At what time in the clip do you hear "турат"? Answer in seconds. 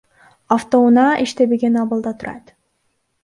2.17-2.45